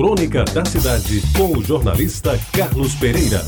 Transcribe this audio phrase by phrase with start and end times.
[0.00, 3.44] Crônica da Cidade, com o jornalista Carlos Pereira.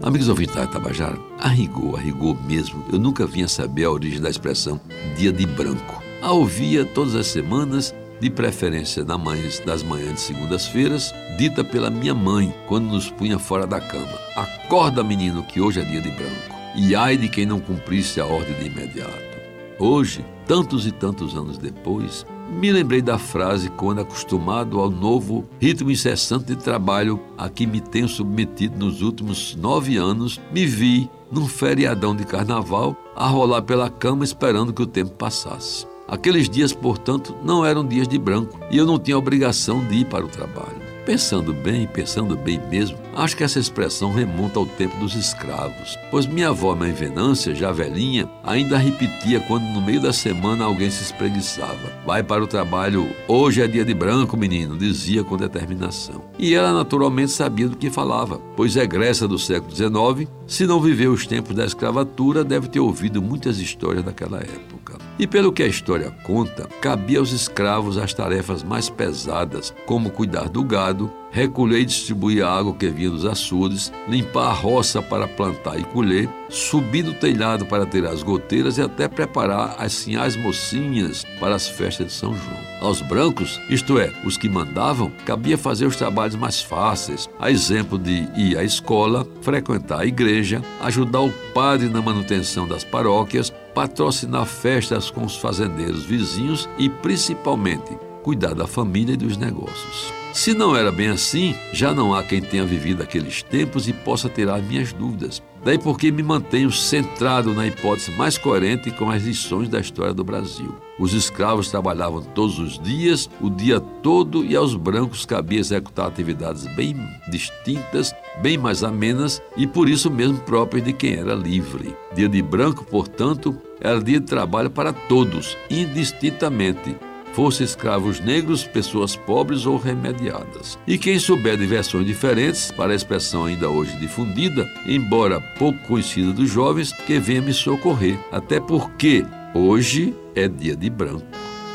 [0.00, 4.20] Amigos ouvintes da Tabajara, a rigor, a rigor mesmo, eu nunca vinha saber a origem
[4.20, 4.80] da expressão
[5.16, 6.00] dia de branco.
[6.22, 11.90] A ouvia todas as semanas, de preferência na manhã, das manhãs de segundas-feiras, dita pela
[11.90, 14.16] minha mãe quando nos punha fora da cama.
[14.36, 16.54] Acorda, menino, que hoje é dia de branco.
[16.76, 19.32] E ai de quem não cumprisse a ordem de imediato.
[19.80, 25.90] Hoje, tantos e tantos anos depois, me lembrei da frase quando, acostumado ao novo ritmo
[25.90, 31.46] incessante de trabalho a que me tenho submetido nos últimos nove anos, me vi, num
[31.46, 35.86] feriadão de carnaval, a rolar pela cama esperando que o tempo passasse.
[36.06, 40.06] Aqueles dias, portanto, não eram dias de branco e eu não tinha obrigação de ir
[40.06, 40.81] para o trabalho.
[41.04, 46.26] Pensando bem, pensando bem mesmo, acho que essa expressão remonta ao tempo dos escravos, pois
[46.26, 51.02] minha avó, mãe Venância, já velhinha, ainda repetia quando no meio da semana alguém se
[51.02, 51.92] espreguiçava.
[52.06, 56.22] Vai para o trabalho, hoje é dia de branco, menino, dizia com determinação.
[56.38, 61.12] E ela naturalmente sabia do que falava, pois egressa do século XIX, se não viveu
[61.12, 64.98] os tempos da escravatura, deve ter ouvido muitas histórias daquela época.
[65.18, 70.48] E pelo que a história conta, cabia aos escravos as tarefas mais pesadas, como cuidar
[70.48, 70.91] do gado,
[71.32, 75.84] recolher e distribuir a água que vinha dos açudes, limpar a roça para plantar e
[75.84, 81.54] colher, subir do telhado para ter as goteiras e até preparar as sinhas mocinhas para
[81.54, 82.72] as festas de São João.
[82.82, 87.98] Aos brancos, isto é, os que mandavam, cabia fazer os trabalhos mais fáceis, a exemplo
[87.98, 94.44] de ir à escola, frequentar a igreja, ajudar o padre na manutenção das paróquias, patrocinar
[94.44, 100.12] festas com os fazendeiros vizinhos e, principalmente, cuidar da família e dos negócios.
[100.32, 104.30] Se não era bem assim, já não há quem tenha vivido aqueles tempos e possa
[104.30, 105.42] tirar minhas dúvidas.
[105.62, 110.24] Daí porque me mantenho centrado na hipótese mais coerente com as lições da história do
[110.24, 110.74] Brasil.
[110.98, 116.66] Os escravos trabalhavam todos os dias, o dia todo, e aos brancos cabia executar atividades
[116.74, 116.96] bem
[117.30, 121.94] distintas, bem mais amenas e por isso mesmo próprias de quem era livre.
[122.14, 126.96] Dia de branco, portanto, era dia de trabalho para todos, indistintamente
[127.32, 130.78] fossem escravos negros, pessoas pobres ou remediadas.
[130.86, 136.32] E quem souber de versões diferentes, para a expressão ainda hoje difundida, embora pouco conhecida
[136.32, 138.18] dos jovens, que venha me socorrer.
[138.30, 141.26] Até porque hoje é dia de branco,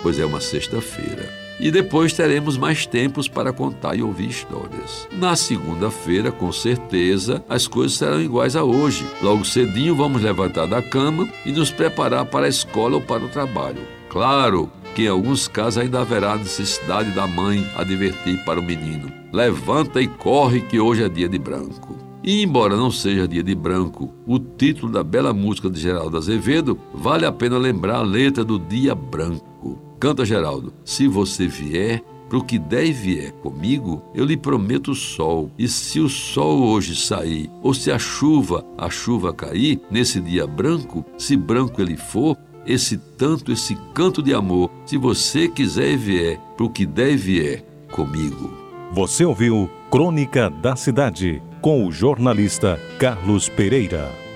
[0.02, 1.48] pois é uma sexta-feira.
[1.60, 5.08] E depois teremos mais tempos para contar e ouvir histórias.
[5.12, 9.04] Na segunda-feira, com certeza, as coisas serão iguais a hoje.
[9.24, 13.30] Logo cedinho vamos levantar da cama e nos preparar para a escola ou para o
[13.30, 13.82] trabalho.
[14.08, 20.02] Claro, que em alguns casos ainda haverá necessidade da mãe advertir para o menino: levanta
[20.02, 21.96] e corre, que hoje é dia de branco.
[22.24, 26.80] E embora não seja dia de branco, o título da bela música de Geraldo Azevedo,
[26.96, 29.78] vale a pena lembrar a letra do Dia Branco.
[30.00, 34.96] Canta Geraldo: Se você vier, Pro que der e vier comigo, eu lhe prometo o
[34.96, 35.50] sol.
[35.58, 40.46] E se o sol hoje sair, ou se a chuva, a chuva cair, nesse dia
[40.46, 45.98] branco, se branco ele for, esse tanto, esse canto de amor, se você quiser e
[45.98, 48.52] vier, pro que der e vier comigo.
[48.92, 54.27] Você ouviu Crônica da Cidade, com o jornalista Carlos Pereira.